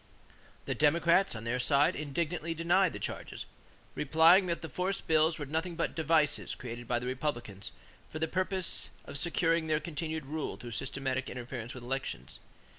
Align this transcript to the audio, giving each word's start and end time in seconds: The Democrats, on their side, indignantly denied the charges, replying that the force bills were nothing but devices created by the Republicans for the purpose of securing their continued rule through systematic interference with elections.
The 0.65 0.73
Democrats, 0.73 1.35
on 1.35 1.43
their 1.43 1.59
side, 1.59 1.95
indignantly 1.95 2.55
denied 2.55 2.91
the 2.91 2.97
charges, 2.97 3.45
replying 3.93 4.47
that 4.47 4.63
the 4.63 4.67
force 4.67 4.99
bills 4.99 5.37
were 5.37 5.45
nothing 5.45 5.75
but 5.75 5.93
devices 5.93 6.55
created 6.55 6.87
by 6.87 6.97
the 6.97 7.05
Republicans 7.05 7.71
for 8.09 8.17
the 8.17 8.27
purpose 8.27 8.89
of 9.05 9.19
securing 9.19 9.67
their 9.67 9.79
continued 9.79 10.25
rule 10.25 10.57
through 10.57 10.71
systematic 10.71 11.29
interference 11.29 11.75
with 11.75 11.83
elections. 11.83 12.39